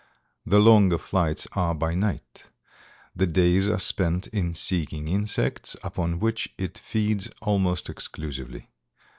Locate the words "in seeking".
4.29-5.07